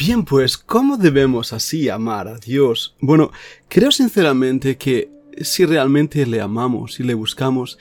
Bien, 0.00 0.24
pues, 0.24 0.56
¿cómo 0.56 0.96
debemos 0.96 1.52
así 1.52 1.90
amar 1.90 2.26
a 2.26 2.38
Dios? 2.38 2.94
Bueno, 3.00 3.32
creo 3.68 3.90
sinceramente 3.90 4.78
que 4.78 5.10
si 5.42 5.66
realmente 5.66 6.24
le 6.24 6.40
amamos 6.40 7.00
y 7.00 7.02
le 7.02 7.12
buscamos, 7.12 7.78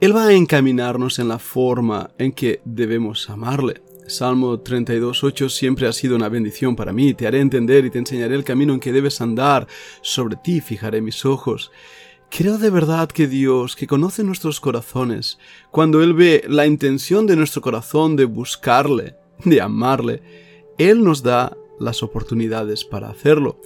Él 0.00 0.16
va 0.16 0.28
a 0.28 0.32
encaminarnos 0.32 1.18
en 1.18 1.28
la 1.28 1.38
forma 1.38 2.12
en 2.16 2.32
que 2.32 2.62
debemos 2.64 3.28
amarle. 3.28 3.82
Salmo 4.06 4.64
32.8 4.64 5.50
siempre 5.50 5.86
ha 5.86 5.92
sido 5.92 6.16
una 6.16 6.30
bendición 6.30 6.74
para 6.74 6.94
mí. 6.94 7.12
Te 7.12 7.26
haré 7.26 7.40
entender 7.40 7.84
y 7.84 7.90
te 7.90 7.98
enseñaré 7.98 8.36
el 8.36 8.44
camino 8.44 8.72
en 8.72 8.80
que 8.80 8.90
debes 8.90 9.20
andar. 9.20 9.66
Sobre 10.00 10.36
ti 10.36 10.62
fijaré 10.62 11.02
mis 11.02 11.26
ojos. 11.26 11.70
Creo 12.30 12.56
de 12.56 12.70
verdad 12.70 13.10
que 13.10 13.26
Dios, 13.26 13.76
que 13.76 13.86
conoce 13.86 14.24
nuestros 14.24 14.60
corazones, 14.60 15.38
cuando 15.70 16.02
Él 16.02 16.14
ve 16.14 16.42
la 16.48 16.64
intención 16.64 17.26
de 17.26 17.36
nuestro 17.36 17.60
corazón 17.60 18.16
de 18.16 18.24
buscarle, 18.24 19.16
de 19.44 19.60
amarle, 19.60 20.49
Él 20.80 21.04
nos 21.04 21.22
da 21.22 21.58
las 21.78 22.02
oportunidades 22.02 22.86
para 22.86 23.10
hacerlo. 23.10 23.60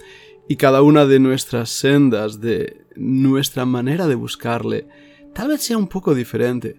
Y 0.49 0.57
cada 0.57 0.81
una 0.81 1.05
de 1.05 1.19
nuestras 1.19 1.69
sendas, 1.69 2.41
de 2.41 2.85
nuestra 2.97 3.65
manera 3.65 4.05
de 4.07 4.15
buscarle, 4.15 4.89
tal 5.33 5.47
vez 5.47 5.63
sea 5.63 5.77
un 5.77 5.87
poco 5.87 6.13
diferente. 6.13 6.75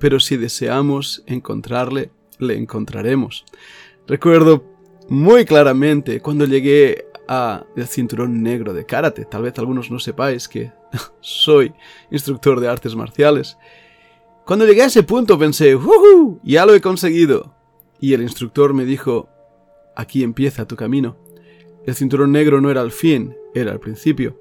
Pero 0.00 0.18
si 0.18 0.36
deseamos 0.36 1.22
encontrarle, 1.26 2.10
le 2.40 2.56
encontraremos. 2.56 3.44
Recuerdo 4.08 4.64
muy 5.08 5.44
claramente 5.44 6.20
cuando 6.20 6.44
llegué 6.44 7.06
a 7.28 7.64
el 7.76 7.86
cinturón 7.86 8.42
negro 8.42 8.74
de 8.74 8.84
karate. 8.84 9.26
Tal 9.26 9.42
vez 9.42 9.56
algunos 9.60 9.92
no 9.92 10.00
sepáis 10.00 10.48
que 10.48 10.72
soy 11.20 11.72
instructor 12.10 12.58
de 12.58 12.66
artes 12.66 12.96
marciales. 12.96 13.56
Cuando 14.44 14.66
llegué 14.66 14.82
a 14.82 14.86
ese 14.86 15.04
punto 15.04 15.38
pensé, 15.38 15.76
¡Uhú! 15.76 16.40
Ya 16.42 16.66
lo 16.66 16.74
he 16.74 16.80
conseguido. 16.80 17.54
Y 18.00 18.14
el 18.14 18.22
instructor 18.22 18.74
me 18.74 18.84
dijo, 18.84 19.28
aquí 19.98 20.22
empieza 20.22 20.66
tu 20.66 20.76
camino. 20.76 21.18
El 21.84 21.94
cinturón 21.94 22.32
negro 22.32 22.60
no 22.62 22.70
era 22.70 22.80
el 22.80 22.92
fin, 22.92 23.34
era 23.54 23.72
el 23.72 23.80
principio. 23.80 24.40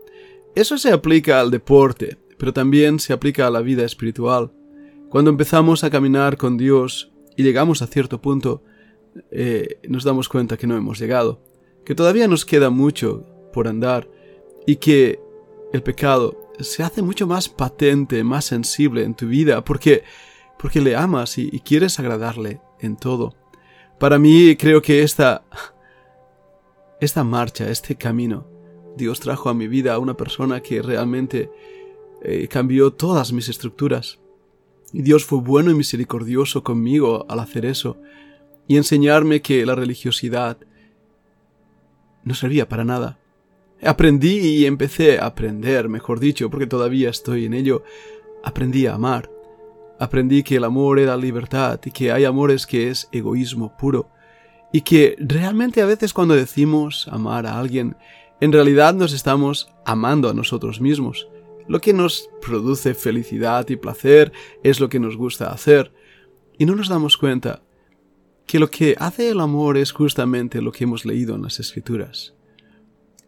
Eso 0.55 0.77
se 0.77 0.91
aplica 0.91 1.41
al 1.41 1.51
deporte, 1.51 2.17
pero 2.37 2.53
también 2.53 2.99
se 2.99 3.11
aplica 3.11 3.47
a 3.47 3.49
la 3.49 3.61
vida 3.61 3.83
espiritual. 3.83 4.51
Cuando 5.09 5.31
empezamos 5.31 5.83
a 5.83 5.89
caminar 5.89 6.37
con 6.37 6.57
Dios 6.57 7.11
y 7.35 7.43
llegamos 7.43 7.81
a 7.81 7.87
cierto 7.87 8.21
punto, 8.21 8.63
eh, 9.31 9.79
nos 9.87 10.03
damos 10.03 10.29
cuenta 10.29 10.57
que 10.57 10.67
no 10.67 10.77
hemos 10.77 10.99
llegado, 10.99 11.41
que 11.83 11.95
todavía 11.95 12.27
nos 12.27 12.45
queda 12.45 12.69
mucho 12.69 13.25
por 13.51 13.67
andar 13.67 14.07
y 14.65 14.75
que 14.75 15.19
el 15.73 15.81
pecado 15.81 16.51
se 16.59 16.83
hace 16.83 17.01
mucho 17.01 17.25
más 17.25 17.49
patente, 17.49 18.23
más 18.23 18.45
sensible 18.45 19.03
en 19.03 19.15
tu 19.15 19.27
vida, 19.27 19.63
porque, 19.63 20.03
porque 20.59 20.81
le 20.81 20.95
amas 20.95 21.37
y, 21.37 21.59
quieres 21.61 21.99
agradarle 21.99 22.61
en 22.79 22.97
todo. 22.97 23.33
Para 23.99 24.19
mí 24.19 24.55
creo 24.55 24.81
que 24.81 25.01
esta, 25.01 25.43
esta 27.01 27.23
marcha, 27.23 27.69
este 27.69 27.95
camino, 27.95 28.45
Dios 28.95 29.19
trajo 29.19 29.49
a 29.49 29.53
mi 29.53 29.67
vida 29.67 29.93
a 29.93 29.99
una 29.99 30.15
persona 30.15 30.61
que 30.61 30.81
realmente 30.81 31.49
eh, 32.21 32.47
cambió 32.47 32.93
todas 32.93 33.33
mis 33.33 33.49
estructuras. 33.49 34.19
Y 34.93 35.01
Dios 35.01 35.25
fue 35.25 35.39
bueno 35.39 35.71
y 35.71 35.75
misericordioso 35.75 36.63
conmigo 36.63 37.25
al 37.27 37.39
hacer 37.39 37.65
eso 37.65 37.97
y 38.67 38.77
enseñarme 38.77 39.41
que 39.41 39.65
la 39.65 39.75
religiosidad 39.75 40.57
no 42.23 42.33
servía 42.35 42.69
para 42.69 42.83
nada. 42.83 43.19
Aprendí 43.81 44.39
y 44.39 44.65
empecé 44.65 45.19
a 45.19 45.27
aprender, 45.27 45.89
mejor 45.89 46.19
dicho, 46.19 46.49
porque 46.49 46.67
todavía 46.67 47.09
estoy 47.09 47.45
en 47.45 47.53
ello. 47.53 47.83
Aprendí 48.43 48.85
a 48.85 48.95
amar. 48.95 49.29
Aprendí 49.99 50.43
que 50.43 50.57
el 50.57 50.63
amor 50.63 50.99
era 50.99 51.17
libertad 51.17 51.79
y 51.85 51.91
que 51.91 52.11
hay 52.11 52.25
amores 52.25 52.67
que 52.67 52.89
es 52.89 53.09
egoísmo 53.11 53.75
puro. 53.77 54.09
Y 54.71 54.81
que 54.81 55.15
realmente 55.19 55.81
a 55.81 55.85
veces 55.85 56.13
cuando 56.13 56.35
decimos 56.35 57.07
amar 57.09 57.45
a 57.45 57.57
alguien, 57.57 57.95
en 58.41 58.51
realidad 58.51 58.93
nos 58.93 59.13
estamos 59.13 59.71
amando 59.85 60.29
a 60.29 60.33
nosotros 60.33 60.81
mismos. 60.81 61.27
Lo 61.67 61.81
que 61.81 61.93
nos 61.93 62.29
produce 62.41 62.93
felicidad 62.93 63.67
y 63.69 63.75
placer 63.75 64.31
es 64.63 64.79
lo 64.79 64.89
que 64.89 64.99
nos 64.99 65.17
gusta 65.17 65.51
hacer. 65.51 65.91
Y 66.57 66.65
no 66.65 66.75
nos 66.75 66.89
damos 66.89 67.17
cuenta 67.17 67.63
que 68.45 68.59
lo 68.59 68.69
que 68.69 68.95
hace 68.99 69.29
el 69.29 69.39
amor 69.39 69.77
es 69.77 69.91
justamente 69.91 70.61
lo 70.61 70.71
que 70.71 70.85
hemos 70.85 71.05
leído 71.05 71.35
en 71.35 71.43
las 71.43 71.59
escrituras 71.59 72.37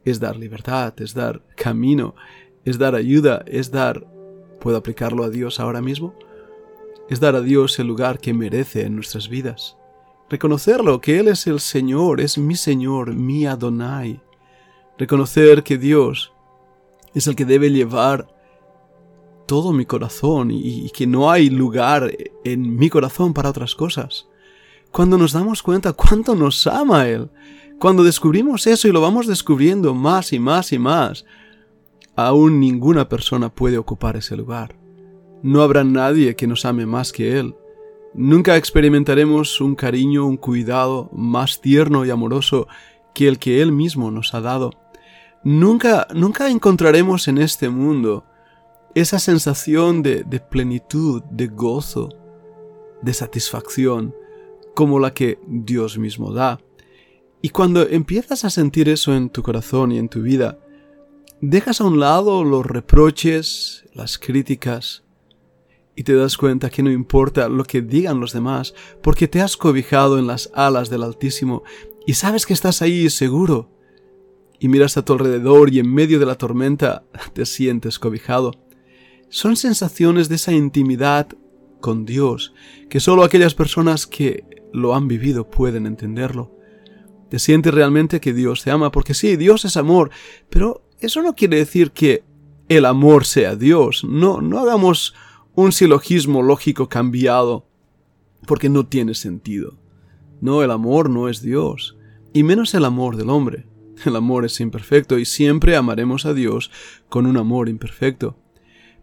es 0.05 0.19
dar 0.19 0.37
libertad, 0.37 0.93
es 1.01 1.13
dar 1.13 1.41
camino, 1.55 2.15
es 2.65 2.77
dar 2.77 2.95
ayuda, 2.95 3.43
es 3.47 3.71
dar... 3.71 4.05
¿Puedo 4.59 4.75
aplicarlo 4.75 5.23
a 5.23 5.29
Dios 5.29 5.59
ahora 5.61 5.81
mismo? 5.81 6.15
Es 7.09 7.19
dar 7.19 7.35
a 7.35 7.41
Dios 7.41 7.79
el 7.79 7.87
lugar 7.87 8.19
que 8.19 8.33
merece 8.33 8.85
en 8.85 8.95
nuestras 8.95 9.29
vidas. 9.29 9.75
Reconocerlo, 10.29 11.01
que 11.01 11.19
Él 11.19 11.27
es 11.27 11.47
el 11.47 11.59
Señor, 11.59 12.21
es 12.21 12.37
mi 12.37 12.55
Señor, 12.55 13.15
mi 13.15 13.47
Adonai. 13.47 14.21
Reconocer 14.99 15.63
que 15.63 15.79
Dios 15.79 16.31
es 17.15 17.25
el 17.25 17.35
que 17.35 17.45
debe 17.45 17.71
llevar 17.71 18.27
todo 19.47 19.73
mi 19.73 19.85
corazón 19.85 20.51
y, 20.51 20.87
que 20.91 21.07
no 21.07 21.31
hay 21.31 21.49
lugar 21.49 22.15
en 22.43 22.75
mi 22.75 22.89
corazón 22.91 23.33
para 23.33 23.49
otras 23.49 23.73
cosas. 23.73 24.27
Cuando 24.91 25.17
nos 25.17 25.33
damos 25.33 25.63
cuenta 25.63 25.93
cuánto 25.93 26.35
nos 26.35 26.67
ama 26.67 27.07
Él, 27.07 27.31
cuando 27.79 28.03
descubrimos 28.03 28.67
eso 28.67 28.87
y 28.87 28.91
lo 28.91 29.01
vamos 29.01 29.25
descubriendo 29.25 29.95
más 29.95 30.31
y 30.33 30.37
más 30.39 30.71
y 30.71 30.77
más, 30.77 31.25
aún 32.15 32.59
ninguna 32.59 33.09
persona 33.09 33.49
puede 33.49 33.79
ocupar 33.79 34.17
ese 34.17 34.37
lugar. 34.37 34.78
No 35.41 35.61
habrá 35.61 35.83
nadie 35.83 36.35
que 36.35 36.47
nos 36.47 36.65
ame 36.65 36.85
más 36.85 37.11
que 37.11 37.39
Él. 37.39 37.55
Nunca 38.13 38.57
experimentaremos 38.57 39.61
un 39.61 39.75
cariño, 39.75 40.25
un 40.25 40.37
cuidado 40.37 41.09
más 41.13 41.61
tierno 41.61 42.05
y 42.05 42.09
amoroso 42.09 42.67
que 43.13 43.27
el 43.27 43.39
que 43.39 43.61
Él 43.61 43.71
mismo 43.71 44.11
nos 44.11 44.33
ha 44.33 44.41
dado. 44.41 44.71
Nunca, 45.43 46.07
nunca 46.13 46.49
encontraremos 46.49 47.27
en 47.27 47.37
este 47.37 47.69
mundo 47.69 48.25
esa 48.95 49.19
sensación 49.19 50.01
de, 50.01 50.23
de 50.23 50.39
plenitud, 50.39 51.23
de 51.29 51.47
gozo, 51.47 52.09
de 53.01 53.13
satisfacción, 53.13 54.13
como 54.75 54.99
la 54.99 55.13
que 55.13 55.39
Dios 55.47 55.97
mismo 55.97 56.33
da. 56.33 56.59
Y 57.41 57.49
cuando 57.49 57.87
empiezas 57.87 58.43
a 58.43 58.49
sentir 58.49 58.89
eso 58.89 59.15
en 59.15 59.29
tu 59.29 59.43
corazón 59.43 59.91
y 59.93 59.97
en 59.97 60.09
tu 60.09 60.21
vida, 60.21 60.59
dejas 61.39 61.79
a 61.79 61.85
un 61.85 61.99
lado 61.99 62.43
los 62.43 62.65
reproches, 62.65 63.85
las 63.93 64.17
críticas, 64.17 65.03
y 65.99 66.03
te 66.03 66.15
das 66.15 66.37
cuenta 66.37 66.69
que 66.69 66.81
no 66.81 66.89
importa 66.89 67.49
lo 67.49 67.65
que 67.65 67.81
digan 67.81 68.21
los 68.21 68.31
demás, 68.31 68.73
porque 69.03 69.27
te 69.27 69.41
has 69.41 69.57
cobijado 69.57 70.17
en 70.17 70.27
las 70.27 70.49
alas 70.53 70.89
del 70.89 71.03
Altísimo 71.03 71.63
y 72.07 72.13
sabes 72.13 72.45
que 72.45 72.53
estás 72.53 72.81
ahí 72.81 73.09
seguro. 73.09 73.69
Y 74.61 74.69
miras 74.69 74.95
a 74.95 75.03
tu 75.03 75.11
alrededor 75.11 75.73
y 75.73 75.79
en 75.79 75.93
medio 75.93 76.17
de 76.17 76.25
la 76.25 76.35
tormenta 76.35 77.03
te 77.33 77.45
sientes 77.45 77.99
cobijado. 77.99 78.53
Son 79.27 79.57
sensaciones 79.57 80.29
de 80.29 80.35
esa 80.35 80.53
intimidad 80.53 81.27
con 81.81 82.05
Dios 82.05 82.53
que 82.89 83.01
solo 83.01 83.25
aquellas 83.25 83.53
personas 83.53 84.07
que 84.07 84.45
lo 84.71 84.95
han 84.95 85.09
vivido 85.09 85.49
pueden 85.49 85.85
entenderlo. 85.85 86.55
Te 87.29 87.39
sientes 87.39 87.73
realmente 87.73 88.21
que 88.21 88.31
Dios 88.31 88.63
te 88.63 88.71
ama, 88.71 88.89
porque 88.89 89.13
sí, 89.13 89.35
Dios 89.35 89.65
es 89.65 89.75
amor, 89.75 90.11
pero 90.49 90.81
eso 91.01 91.21
no 91.21 91.35
quiere 91.35 91.57
decir 91.57 91.91
que 91.91 92.23
el 92.69 92.85
amor 92.85 93.25
sea 93.25 93.57
Dios. 93.57 94.05
No, 94.05 94.39
no 94.39 94.59
hagamos 94.59 95.13
un 95.55 95.71
silogismo 95.71 96.41
lógico 96.41 96.89
cambiado, 96.89 97.67
porque 98.47 98.69
no 98.69 98.85
tiene 98.85 99.13
sentido. 99.13 99.77
No, 100.41 100.63
el 100.63 100.71
amor 100.71 101.09
no 101.09 101.27
es 101.27 101.41
Dios, 101.41 101.97
y 102.33 102.43
menos 102.43 102.73
el 102.73 102.85
amor 102.85 103.17
del 103.17 103.29
hombre. 103.29 103.65
El 104.05 104.15
amor 104.15 104.45
es 104.45 104.61
imperfecto 104.61 105.19
y 105.19 105.25
siempre 105.25 105.75
amaremos 105.75 106.25
a 106.25 106.33
Dios 106.33 106.71
con 107.09 107.25
un 107.25 107.35
amor 107.35 107.67
imperfecto. 107.67 108.37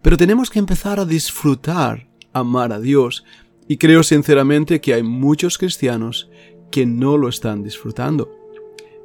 Pero 0.01 0.17
tenemos 0.17 0.49
que 0.49 0.59
empezar 0.59 0.99
a 0.99 1.05
disfrutar 1.05 2.09
amar 2.33 2.73
a 2.73 2.81
Dios, 2.81 3.25
y 3.69 3.79
creo 3.79 4.03
sinceramente 4.03 4.81
que 4.81 4.95
hay 4.95 5.03
muchos 5.03 5.59
cristianos 5.59 6.31
que 6.71 6.87
no 6.87 7.17
lo 7.17 7.29
están 7.29 7.63
disfrutando. 7.63 8.31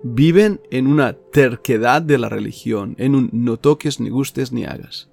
Viven 0.03 0.61
en 0.71 0.87
una 0.87 1.13
terquedad 1.13 2.01
de 2.01 2.17
la 2.17 2.29
religión, 2.29 2.95
en 2.97 3.15
un 3.15 3.29
no 3.31 3.57
toques, 3.57 3.99
ni 3.99 4.09
gustes, 4.09 4.51
ni 4.51 4.65
hagas. 4.65 5.09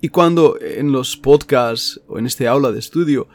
Y 0.00 0.08
cuando 0.08 0.58
en 0.60 0.92
los 0.92 1.16
podcasts 1.16 2.00
o 2.08 2.18
en 2.18 2.26
este 2.26 2.48
aula 2.48 2.72
de 2.72 2.78
estudio 2.78 3.28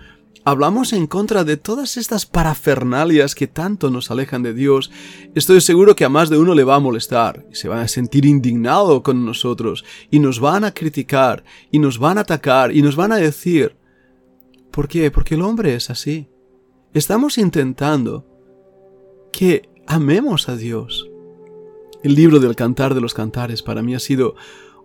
hablamos 0.46 0.94
en 0.94 1.08
contra 1.08 1.44
de 1.44 1.58
todas 1.58 1.98
estas 1.98 2.26
parafernalias 2.26 3.36
que 3.36 3.48
tanto 3.48 3.90
nos 3.90 4.10
alejan 4.10 4.44
de 4.44 4.54
Dios, 4.54 4.92
estoy 5.36 5.62
seguro 5.62 5.96
que 5.96 6.06
a 6.06 6.10
más 6.10 6.30
de 6.30 6.38
uno 6.38 6.56
le 6.56 6.64
va 6.64 6.76
a 6.76 6.80
molestar 6.80 7.46
y 7.52 7.56
se 7.56 7.68
van 7.68 7.80
a 7.80 7.88
sentir 7.88 8.26
indignado 8.26 9.04
con 9.04 9.26
nosotros 9.26 9.86
y 10.10 10.20
nos 10.20 10.40
van 10.40 10.64
a 10.64 10.74
criticar 10.74 11.44
y 11.72 11.80
nos 11.80 12.00
van 12.00 12.18
a 12.18 12.22
atacar 12.22 12.76
y 12.76 12.82
nos 12.82 12.96
van 12.96 13.12
a 13.12 13.18
decir, 13.18 13.76
¿por 14.72 14.88
qué? 14.88 15.12
Porque 15.12 15.36
el 15.36 15.42
hombre 15.42 15.76
es 15.76 15.90
así. 15.90 16.30
Estamos 16.94 17.38
intentando 17.38 18.26
que 19.32 19.70
amemos 19.86 20.50
a 20.50 20.56
Dios. 20.56 21.10
El 22.02 22.16
libro 22.16 22.40
del 22.40 22.56
Cantar 22.56 22.96
de 22.96 23.02
los 23.02 23.14
Cantares 23.14 23.62
para 23.62 23.82
mí 23.82 23.94
ha 23.94 24.00
sido 24.00 24.36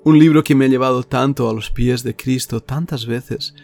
un 0.05 0.19
libro 0.19 0.45
que 0.45 0.55
me 0.55 0.67
ha 0.67 0.69
llevado 0.69 1.03
tanto 1.03 1.49
a 1.49 1.55
los 1.55 1.71
pies 1.71 2.03
de 2.03 2.15
Cristo 2.15 2.61
tantas 2.61 3.07
veces, 3.07 3.55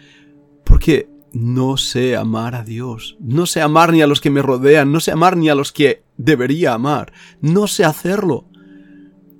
porque 0.63 1.09
no 1.33 1.77
sé 1.77 2.17
amar 2.17 2.55
a 2.55 2.63
Dios, 2.63 3.15
no 3.19 3.45
sé 3.45 3.61
amar 3.61 3.93
ni 3.93 4.01
a 4.01 4.07
los 4.07 4.19
que 4.19 4.29
me 4.29 4.41
rodean, 4.41 4.91
no 4.91 4.99
sé 4.99 5.11
amar 5.11 5.37
ni 5.37 5.49
a 5.49 5.55
los 5.55 5.71
que 5.71 6.03
debería 6.17 6.73
amar. 6.73 7.13
No 7.39 7.67
sé 7.67 7.85
hacerlo. 7.85 8.45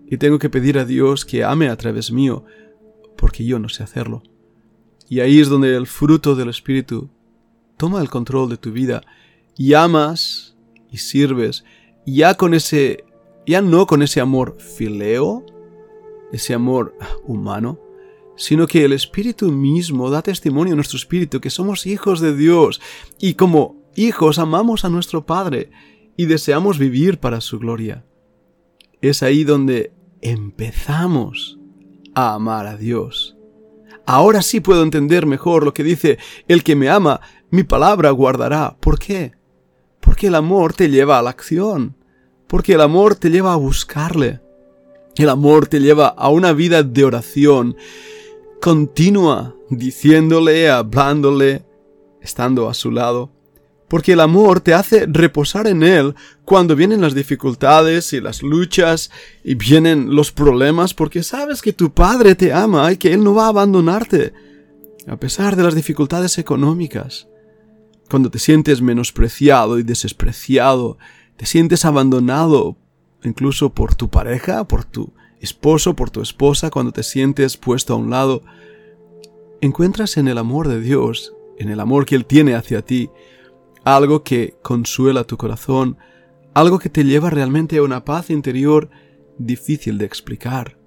Y 0.07 0.17
tengo 0.17 0.39
que 0.39 0.49
pedir 0.49 0.77
a 0.77 0.85
Dios 0.85 1.25
que 1.25 1.43
ame 1.43 1.69
a 1.69 1.75
través 1.75 2.11
mío, 2.11 2.45
porque 3.17 3.45
yo 3.45 3.59
no 3.59 3.69
sé 3.69 3.83
hacerlo. 3.83 4.23
Y 5.09 5.19
ahí 5.19 5.39
es 5.39 5.49
donde 5.49 5.75
el 5.75 5.87
fruto 5.87 6.35
del 6.35 6.49
Espíritu 6.49 7.09
toma 7.77 8.01
el 8.01 8.09
control 8.09 8.49
de 8.49 8.57
tu 8.57 8.71
vida 8.71 9.01
y 9.57 9.73
amas 9.73 10.55
y 10.89 10.97
sirves 10.97 11.63
ya 12.05 12.35
con 12.35 12.53
ese, 12.53 13.03
ya 13.45 13.61
no 13.61 13.85
con 13.87 14.01
ese 14.01 14.21
amor 14.21 14.57
fileo, 14.59 15.45
ese 16.31 16.53
amor 16.53 16.97
humano, 17.23 17.79
sino 18.35 18.67
que 18.67 18.85
el 18.85 18.93
Espíritu 18.93 19.51
mismo 19.51 20.09
da 20.09 20.21
testimonio 20.21 20.73
a 20.73 20.75
nuestro 20.75 20.97
espíritu 20.97 21.41
que 21.41 21.49
somos 21.49 21.85
hijos 21.85 22.19
de 22.19 22.35
Dios 22.35 22.81
y 23.19 23.35
como 23.35 23.75
hijos 23.95 24.39
amamos 24.39 24.85
a 24.85 24.89
nuestro 24.89 25.25
Padre 25.25 25.71
y 26.17 26.25
deseamos 26.25 26.79
vivir 26.79 27.19
para 27.19 27.41
su 27.41 27.59
gloria. 27.59 28.05
Es 29.01 29.23
ahí 29.23 29.43
donde 29.43 29.93
empezamos 30.21 31.59
a 32.15 32.33
amar 32.33 32.67
a 32.67 32.77
Dios. 32.77 33.37
Ahora 34.05 34.41
sí 34.41 34.59
puedo 34.59 34.83
entender 34.83 35.25
mejor 35.25 35.63
lo 35.63 35.73
que 35.73 35.83
dice, 35.83 36.17
el 36.47 36.63
que 36.63 36.75
me 36.75 36.89
ama, 36.89 37.21
mi 37.49 37.63
palabra 37.63 38.11
guardará. 38.11 38.77
¿Por 38.79 38.99
qué? 38.99 39.33
Porque 39.99 40.27
el 40.27 40.35
amor 40.35 40.73
te 40.73 40.89
lleva 40.89 41.19
a 41.19 41.21
la 41.21 41.29
acción, 41.29 41.95
porque 42.47 42.73
el 42.73 42.81
amor 42.81 43.15
te 43.15 43.29
lleva 43.29 43.53
a 43.53 43.57
buscarle. 43.57 44.41
El 45.15 45.29
amor 45.29 45.67
te 45.67 45.79
lleva 45.79 46.07
a 46.07 46.29
una 46.29 46.53
vida 46.53 46.83
de 46.83 47.03
oración 47.03 47.75
continua, 48.61 49.55
diciéndole, 49.69 50.69
hablándole, 50.69 51.65
estando 52.21 52.69
a 52.69 52.73
su 52.73 52.91
lado. 52.91 53.31
Porque 53.89 54.13
el 54.13 54.21
amor 54.21 54.61
te 54.61 54.73
hace 54.73 55.05
reposar 55.05 55.67
en 55.67 55.83
él 55.83 56.15
cuando 56.45 56.77
vienen 56.77 57.01
las 57.01 57.13
dificultades 57.13 58.13
y 58.13 58.21
las 58.21 58.41
luchas 58.41 59.11
y 59.43 59.55
vienen 59.55 60.15
los 60.15 60.31
problemas, 60.31 60.93
porque 60.93 61.23
sabes 61.23 61.61
que 61.61 61.73
tu 61.73 61.93
Padre 61.93 62.35
te 62.35 62.53
ama 62.53 62.89
y 62.93 62.97
que 62.97 63.11
Él 63.11 63.21
no 63.21 63.33
va 63.33 63.47
a 63.47 63.49
abandonarte, 63.49 64.31
a 65.07 65.17
pesar 65.17 65.57
de 65.57 65.63
las 65.63 65.75
dificultades 65.75 66.37
económicas. 66.37 67.27
Cuando 68.09 68.29
te 68.29 68.39
sientes 68.39 68.81
menospreciado 68.81 69.77
y 69.77 69.83
despreciado, 69.83 70.97
te 71.35 71.45
sientes 71.45 71.83
abandonado 71.83 72.77
incluso 73.23 73.73
por 73.73 73.95
tu 73.95 74.09
pareja, 74.09 74.67
por 74.67 74.85
tu 74.85 75.13
esposo, 75.39 75.95
por 75.95 76.09
tu 76.09 76.21
esposa, 76.21 76.69
cuando 76.69 76.91
te 76.91 77.03
sientes 77.03 77.57
puesto 77.57 77.93
a 77.93 77.97
un 77.97 78.09
lado, 78.09 78.43
encuentras 79.61 80.17
en 80.17 80.27
el 80.27 80.37
amor 80.37 80.67
de 80.67 80.81
Dios, 80.81 81.33
en 81.57 81.69
el 81.69 81.79
amor 81.79 82.05
que 82.05 82.15
Él 82.15 82.25
tiene 82.25 82.55
hacia 82.55 82.81
ti, 82.81 83.09
algo 83.83 84.23
que 84.23 84.55
consuela 84.61 85.23
tu 85.23 85.37
corazón, 85.37 85.97
algo 86.53 86.79
que 86.79 86.89
te 86.89 87.03
lleva 87.03 87.29
realmente 87.29 87.77
a 87.77 87.83
una 87.83 88.05
paz 88.05 88.29
interior 88.29 88.89
difícil 89.37 89.97
de 89.97 90.05
explicar. 90.05 90.77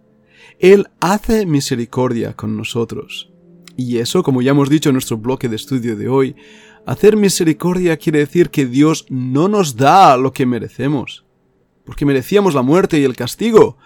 Él 0.58 0.88
hace 1.00 1.46
misericordia 1.46 2.34
con 2.34 2.56
nosotros. 2.56 3.32
Y 3.76 3.98
eso, 3.98 4.22
como 4.22 4.40
ya 4.42 4.52
hemos 4.52 4.70
dicho 4.70 4.90
en 4.90 4.94
nuestro 4.94 5.16
bloque 5.16 5.48
de 5.48 5.56
estudio 5.56 5.96
de 5.96 6.08
hoy, 6.08 6.36
hacer 6.86 7.16
misericordia 7.16 7.96
quiere 7.96 8.20
decir 8.20 8.50
que 8.50 8.66
Dios 8.66 9.06
no 9.08 9.48
nos 9.48 9.76
da 9.76 10.16
lo 10.16 10.32
que 10.32 10.46
merecemos, 10.46 11.23
porque 11.84 12.06
merecíamos 12.06 12.54
la 12.54 12.62
muerte 12.62 12.98
y 12.98 13.04
el 13.04 13.16
castigo, 13.16 13.76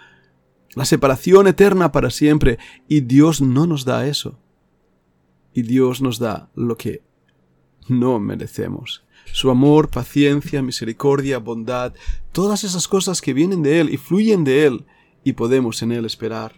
la 0.75 0.85
separación 0.85 1.47
eterna 1.47 1.91
para 1.91 2.09
siempre, 2.09 2.59
y 2.87 3.01
Dios 3.01 3.41
no 3.41 3.67
nos 3.67 3.85
da 3.85 4.07
eso. 4.07 4.39
Y 5.53 5.63
Dios 5.63 6.01
nos 6.01 6.19
da 6.19 6.49
lo 6.55 6.77
que 6.77 7.01
no 7.87 8.19
merecemos. 8.19 9.03
Su 9.31 9.49
amor, 9.49 9.89
paciencia, 9.89 10.61
misericordia, 10.61 11.39
bondad, 11.39 11.93
todas 12.31 12.63
esas 12.63 12.87
cosas 12.87 13.21
que 13.21 13.33
vienen 13.33 13.63
de 13.63 13.81
Él 13.81 13.89
y 13.89 13.97
fluyen 13.97 14.43
de 14.43 14.65
Él 14.65 14.85
y 15.23 15.33
podemos 15.33 15.81
en 15.81 15.91
Él 15.91 16.05
esperar. 16.05 16.53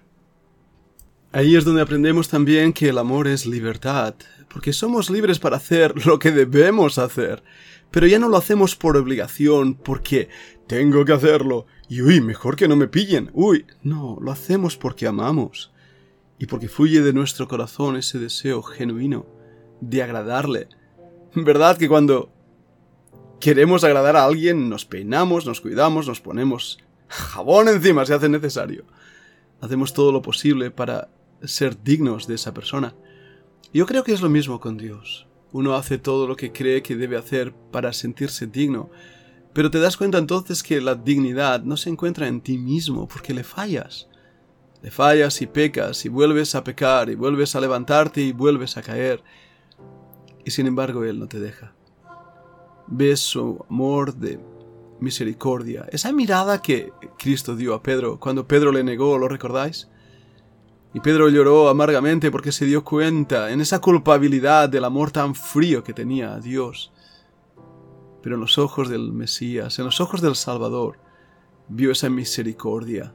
Ahí 1.31 1.55
es 1.55 1.63
donde 1.63 1.81
aprendemos 1.81 2.27
también 2.27 2.73
que 2.73 2.89
el 2.89 2.97
amor 2.97 3.27
es 3.27 3.45
libertad, 3.45 4.15
porque 4.53 4.73
somos 4.73 5.09
libres 5.09 5.39
para 5.39 5.57
hacer 5.57 6.05
lo 6.05 6.19
que 6.19 6.31
debemos 6.31 6.97
hacer, 6.97 7.41
pero 7.91 8.07
ya 8.07 8.19
no 8.19 8.29
lo 8.29 8.37
hacemos 8.37 8.75
por 8.75 8.97
obligación, 8.97 9.75
porque 9.75 10.29
tengo 10.67 11.05
que 11.05 11.13
hacerlo, 11.13 11.65
y 11.89 12.01
uy, 12.01 12.21
mejor 12.21 12.55
que 12.55 12.67
no 12.67 12.75
me 12.75 12.87
pillen, 12.87 13.29
uy, 13.33 13.65
no, 13.83 14.17
lo 14.21 14.31
hacemos 14.31 14.77
porque 14.77 15.07
amamos, 15.07 15.71
y 16.39 16.47
porque 16.47 16.69
fluye 16.69 17.01
de 17.01 17.13
nuestro 17.13 17.47
corazón 17.47 17.97
ese 17.97 18.17
deseo 18.17 18.63
genuino 18.63 19.25
de 19.81 20.01
agradarle, 20.03 20.67
¿Verdad 21.33 21.77
que 21.77 21.87
cuando 21.87 22.29
queremos 23.39 23.85
agradar 23.85 24.17
a 24.17 24.25
alguien 24.25 24.69
nos 24.69 24.85
peinamos, 24.85 25.45
nos 25.45 25.61
cuidamos, 25.61 26.07
nos 26.07 26.19
ponemos 26.19 26.79
jabón 27.07 27.69
encima 27.69 28.05
si 28.05 28.11
hace 28.11 28.27
necesario? 28.27 28.83
Hacemos 29.61 29.93
todo 29.93 30.11
lo 30.11 30.21
posible 30.21 30.71
para 30.71 31.09
ser 31.43 31.81
dignos 31.81 32.27
de 32.27 32.35
esa 32.35 32.53
persona. 32.53 32.95
Yo 33.73 33.85
creo 33.85 34.03
que 34.03 34.11
es 34.11 34.21
lo 34.21 34.27
mismo 34.27 34.59
con 34.59 34.77
Dios. 34.77 35.27
Uno 35.53 35.75
hace 35.75 35.97
todo 35.97 36.27
lo 36.27 36.35
que 36.35 36.51
cree 36.51 36.81
que 36.81 36.95
debe 36.95 37.17
hacer 37.17 37.53
para 37.71 37.93
sentirse 37.93 38.47
digno, 38.47 38.89
pero 39.53 39.69
te 39.69 39.79
das 39.79 39.97
cuenta 39.97 40.17
entonces 40.17 40.63
que 40.63 40.79
la 40.79 40.95
dignidad 40.95 41.63
no 41.63 41.75
se 41.77 41.89
encuentra 41.89 42.27
en 42.27 42.41
ti 42.41 42.57
mismo 42.57 43.07
porque 43.07 43.33
le 43.33 43.43
fallas. 43.43 44.07
Le 44.81 44.89
fallas 44.91 45.41
y 45.41 45.47
pecas 45.47 46.05
y 46.05 46.09
vuelves 46.09 46.55
a 46.55 46.63
pecar 46.63 47.09
y 47.09 47.15
vuelves 47.15 47.55
a 47.55 47.59
levantarte 47.59 48.21
y 48.21 48.31
vuelves 48.31 48.77
a 48.77 48.81
caer 48.81 49.23
y 50.45 50.51
sin 50.51 50.67
embargo 50.67 51.03
Él 51.03 51.19
no 51.19 51.27
te 51.27 51.39
deja. 51.39 51.73
Ves 52.87 53.19
su 53.19 53.63
amor 53.69 54.15
de 54.15 54.39
misericordia, 54.99 55.87
esa 55.91 56.11
mirada 56.11 56.61
que 56.61 56.91
Cristo 57.17 57.55
dio 57.55 57.73
a 57.73 57.81
Pedro 57.81 58.19
cuando 58.19 58.47
Pedro 58.47 58.71
le 58.71 58.83
negó, 58.83 59.17
¿lo 59.17 59.27
recordáis? 59.27 59.87
Y 60.93 60.99
Pedro 60.99 61.29
lloró 61.29 61.69
amargamente 61.69 62.31
porque 62.31 62.51
se 62.51 62.65
dio 62.65 62.83
cuenta 62.83 63.51
en 63.51 63.61
esa 63.61 63.79
culpabilidad 63.79 64.67
del 64.67 64.83
amor 64.83 65.11
tan 65.11 65.35
frío 65.35 65.83
que 65.83 65.93
tenía 65.93 66.33
a 66.33 66.39
Dios. 66.39 66.91
Pero 68.21 68.35
en 68.35 68.41
los 68.41 68.57
ojos 68.57 68.89
del 68.89 69.13
Mesías, 69.13 69.79
en 69.79 69.85
los 69.85 70.01
ojos 70.01 70.21
del 70.21 70.35
Salvador, 70.35 70.99
vio 71.69 71.91
esa 71.91 72.09
misericordia, 72.09 73.13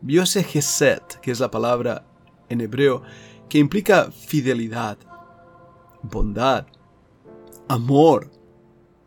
vio 0.00 0.22
ese 0.22 0.44
geset, 0.44 1.20
que 1.20 1.32
es 1.32 1.40
la 1.40 1.50
palabra 1.50 2.06
en 2.48 2.60
hebreo, 2.60 3.02
que 3.48 3.58
implica 3.58 4.10
fidelidad, 4.12 4.96
bondad, 6.02 6.66
amor, 7.68 8.30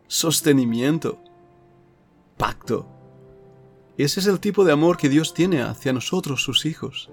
sostenimiento, 0.06 1.18
pacto. 2.36 2.86
Ese 3.96 4.20
es 4.20 4.26
el 4.26 4.40
tipo 4.40 4.64
de 4.64 4.72
amor 4.72 4.98
que 4.98 5.08
Dios 5.08 5.32
tiene 5.32 5.62
hacia 5.62 5.92
nosotros, 5.92 6.42
sus 6.42 6.66
hijos. 6.66 7.10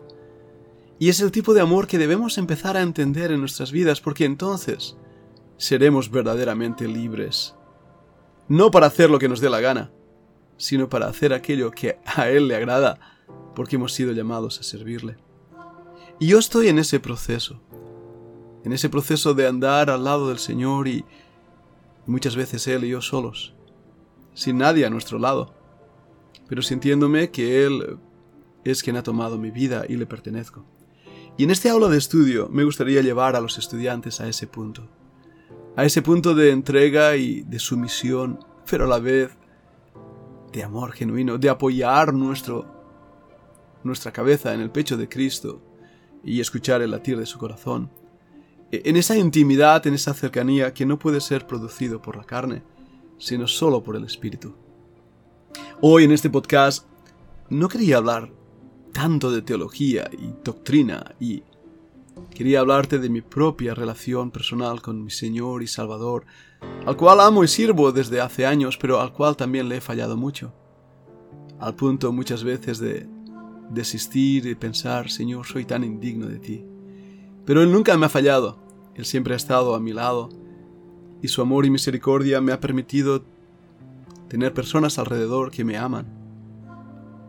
Y 0.99 1.09
es 1.09 1.19
el 1.19 1.31
tipo 1.31 1.53
de 1.53 1.61
amor 1.61 1.87
que 1.87 1.97
debemos 1.97 2.37
empezar 2.37 2.75
a 2.75 2.81
entender 2.81 3.31
en 3.31 3.39
nuestras 3.39 3.71
vidas 3.71 4.01
porque 4.01 4.25
entonces 4.25 4.97
seremos 5.57 6.09
verdaderamente 6.09 6.87
libres. 6.87 7.55
No 8.47 8.71
para 8.71 8.87
hacer 8.87 9.09
lo 9.09 9.19
que 9.19 9.29
nos 9.29 9.39
dé 9.39 9.49
la 9.49 9.59
gana, 9.59 9.91
sino 10.57 10.89
para 10.89 11.07
hacer 11.07 11.33
aquello 11.33 11.71
que 11.71 11.99
a 12.05 12.29
Él 12.29 12.47
le 12.47 12.55
agrada 12.55 12.99
porque 13.55 13.75
hemos 13.75 13.93
sido 13.93 14.11
llamados 14.13 14.59
a 14.59 14.63
servirle. 14.63 15.17
Y 16.19 16.27
yo 16.27 16.39
estoy 16.39 16.67
en 16.67 16.79
ese 16.79 16.99
proceso 16.99 17.61
en 18.67 18.73
ese 18.73 18.89
proceso 18.89 19.33
de 19.33 19.47
andar 19.47 19.89
al 19.89 20.03
lado 20.03 20.27
del 20.27 20.39
Señor 20.39 20.89
y 20.89 21.05
muchas 22.05 22.35
veces 22.35 22.67
Él 22.67 22.83
y 22.83 22.89
yo 22.89 23.01
solos, 23.01 23.53
sin 24.33 24.57
nadie 24.57 24.85
a 24.85 24.89
nuestro 24.89 25.19
lado, 25.19 25.53
pero 26.49 26.61
sintiéndome 26.61 27.31
que 27.31 27.63
Él 27.63 27.97
es 28.65 28.83
quien 28.83 28.97
ha 28.97 29.03
tomado 29.03 29.37
mi 29.37 29.51
vida 29.51 29.85
y 29.87 29.95
le 29.95 30.05
pertenezco. 30.05 30.65
Y 31.37 31.43
en 31.43 31.51
este 31.51 31.69
aula 31.69 31.87
de 31.87 31.97
estudio 31.97 32.49
me 32.51 32.63
gustaría 32.63 33.01
llevar 33.01 33.35
a 33.35 33.41
los 33.41 33.57
estudiantes 33.57 34.19
a 34.19 34.27
ese 34.27 34.47
punto, 34.47 34.87
a 35.75 35.85
ese 35.85 36.01
punto 36.01 36.33
de 36.33 36.51
entrega 36.51 37.15
y 37.15 37.41
de 37.41 37.59
sumisión, 37.59 38.39
pero 38.69 38.85
a 38.85 38.87
la 38.87 38.99
vez 38.99 39.31
de 40.51 40.63
amor 40.63 40.93
genuino, 40.93 41.37
de 41.37 41.49
apoyar 41.49 42.13
nuestro, 42.13 42.65
nuestra 43.83 44.11
cabeza 44.11 44.53
en 44.53 44.61
el 44.61 44.71
pecho 44.71 44.97
de 44.97 45.07
Cristo 45.07 45.61
y 46.23 46.41
escuchar 46.41 46.81
el 46.81 46.91
latir 46.91 47.17
de 47.17 47.25
su 47.25 47.37
corazón 47.37 47.91
en 48.71 48.97
esa 48.97 49.17
intimidad, 49.17 49.85
en 49.87 49.93
esa 49.93 50.13
cercanía 50.13 50.73
que 50.73 50.85
no 50.85 50.99
puede 50.99 51.21
ser 51.21 51.47
producido 51.47 52.01
por 52.01 52.17
la 52.17 52.25
carne, 52.25 52.63
sino 53.17 53.47
solo 53.47 53.81
por 53.81 53.95
el 53.95 54.03
Espíritu. 54.03 54.55
Hoy 55.81 56.03
en 56.03 56.11
este 56.11 56.29
podcast 56.29 56.85
no 57.49 57.69
quería 57.69 57.97
hablar 57.97 58.29
tanto 58.97 59.29
de 59.29 59.43
teología 59.43 60.09
y 60.11 60.33
doctrina 60.43 61.13
y 61.19 61.43
quería 62.33 62.61
hablarte 62.61 62.97
de 62.97 63.09
mi 63.09 63.21
propia 63.21 63.75
relación 63.75 64.31
personal 64.31 64.81
con 64.81 65.03
mi 65.03 65.11
Señor 65.11 65.61
y 65.61 65.67
Salvador, 65.67 66.25
al 66.83 66.97
cual 66.97 67.19
amo 67.19 67.43
y 67.43 67.47
sirvo 67.47 67.91
desde 67.91 68.21
hace 68.21 68.47
años, 68.47 68.75
pero 68.75 68.99
al 68.99 69.13
cual 69.13 69.37
también 69.37 69.69
le 69.69 69.77
he 69.77 69.81
fallado 69.81 70.17
mucho, 70.17 70.51
al 71.59 71.75
punto 71.75 72.11
muchas 72.11 72.43
veces 72.43 72.79
de 72.79 73.07
desistir 73.69 74.47
y 74.47 74.55
pensar, 74.55 75.11
Señor, 75.11 75.45
soy 75.45 75.63
tan 75.63 75.83
indigno 75.83 76.25
de 76.25 76.39
ti. 76.39 76.65
Pero 77.45 77.61
Él 77.61 77.71
nunca 77.71 77.95
me 77.97 78.07
ha 78.07 78.09
fallado, 78.09 78.57
Él 78.95 79.05
siempre 79.05 79.35
ha 79.35 79.37
estado 79.37 79.75
a 79.75 79.79
mi 79.79 79.93
lado, 79.93 80.29
y 81.21 81.27
su 81.27 81.43
amor 81.43 81.67
y 81.67 81.69
misericordia 81.69 82.41
me 82.41 82.51
ha 82.51 82.59
permitido 82.59 83.23
tener 84.27 84.55
personas 84.55 84.97
alrededor 84.97 85.51
que 85.51 85.63
me 85.63 85.77
aman 85.77 86.07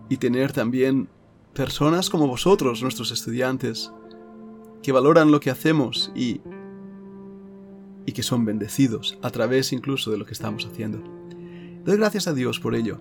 y 0.09 0.17
tener 0.17 0.55
también 0.55 1.11
personas 1.59 2.09
como 2.09 2.29
vosotros, 2.29 2.85
nuestros 2.85 3.11
estudiantes, 3.11 3.93
que 4.81 4.93
valoran 4.93 5.33
lo 5.33 5.41
que 5.41 5.51
hacemos 5.51 6.13
y, 6.15 6.41
y 8.07 8.13
que 8.13 8.23
son 8.23 8.45
bendecidos 8.45 9.19
a 9.23 9.31
través 9.31 9.73
incluso 9.73 10.13
de 10.13 10.19
lo 10.19 10.25
que 10.25 10.35
estamos 10.35 10.65
haciendo. 10.67 11.03
Doy 11.85 11.97
gracias 11.97 12.29
a 12.29 12.33
Dios 12.33 12.61
por 12.61 12.77
ello. 12.77 13.01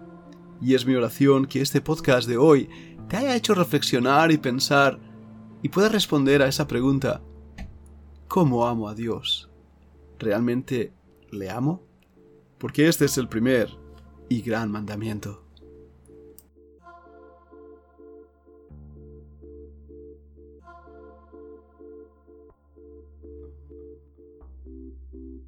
Y 0.60 0.74
es 0.74 0.88
mi 0.88 0.96
oración 0.96 1.46
que 1.46 1.62
este 1.62 1.82
podcast 1.82 2.28
de 2.28 2.38
hoy 2.38 2.68
te 3.08 3.18
haya 3.18 3.36
hecho 3.36 3.54
reflexionar 3.54 4.32
y 4.32 4.40
pensar 4.40 5.00
y 5.62 5.70
puedas 5.70 5.92
responder 5.92 6.42
a 6.42 6.48
esa 6.48 6.68
pregunta, 6.68 7.22
¿cómo 8.28 8.66
amo 8.66 8.90
a 8.90 8.96
Dios? 8.96 9.52
¿Realmente 10.18 10.94
le 11.30 11.52
amo? 11.52 11.84
Porque 12.58 12.88
este 12.88 13.06
es 13.06 13.20
el 13.20 13.28
primer 13.28 13.70
y 14.30 14.42
gran 14.42 14.72
mandamiento. 14.72 15.47